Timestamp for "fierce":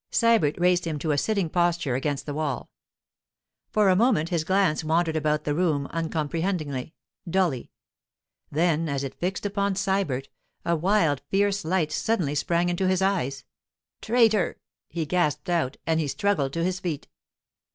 11.29-11.63